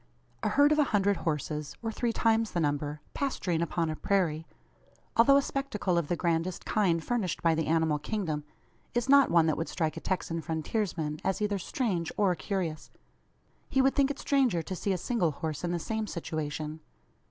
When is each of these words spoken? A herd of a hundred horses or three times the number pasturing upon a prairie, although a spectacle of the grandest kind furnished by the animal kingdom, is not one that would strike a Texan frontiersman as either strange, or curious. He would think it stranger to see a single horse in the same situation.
A 0.41 0.49
herd 0.49 0.71
of 0.71 0.79
a 0.79 0.85
hundred 0.95 1.17
horses 1.17 1.77
or 1.83 1.91
three 1.91 2.11
times 2.11 2.53
the 2.53 2.59
number 2.59 3.01
pasturing 3.13 3.61
upon 3.61 3.87
a 3.87 3.95
prairie, 3.95 4.47
although 5.15 5.37
a 5.37 5.43
spectacle 5.43 5.95
of 5.95 6.07
the 6.07 6.15
grandest 6.15 6.65
kind 6.65 7.03
furnished 7.03 7.43
by 7.43 7.53
the 7.53 7.67
animal 7.67 7.99
kingdom, 7.99 8.43
is 8.95 9.07
not 9.07 9.29
one 9.29 9.45
that 9.45 9.57
would 9.57 9.69
strike 9.69 9.97
a 9.97 10.01
Texan 10.01 10.41
frontiersman 10.41 11.19
as 11.23 11.39
either 11.39 11.59
strange, 11.59 12.11
or 12.17 12.33
curious. 12.33 12.89
He 13.69 13.79
would 13.79 13.93
think 13.93 14.09
it 14.09 14.17
stranger 14.17 14.63
to 14.63 14.75
see 14.75 14.91
a 14.91 14.97
single 14.97 15.33
horse 15.33 15.63
in 15.63 15.69
the 15.71 15.77
same 15.77 16.07
situation. 16.07 16.79